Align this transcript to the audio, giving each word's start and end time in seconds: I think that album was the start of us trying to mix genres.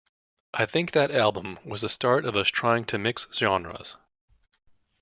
I 0.55 0.65
think 0.65 0.93
that 0.93 1.11
album 1.11 1.59
was 1.63 1.81
the 1.81 1.87
start 1.89 2.25
of 2.25 2.35
us 2.35 2.47
trying 2.47 2.85
to 2.85 2.97
mix 2.97 3.27
genres. 3.31 3.97